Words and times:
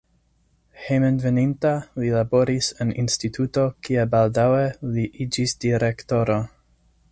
Hejmenveninta 0.85 1.73
li 2.03 2.09
laboris 2.15 2.71
en 2.87 2.95
instituto, 3.05 3.67
kie 3.89 4.07
baldaŭe 4.15 4.67
li 4.97 5.07
iĝis 5.27 5.57
direktoro. 5.67 6.43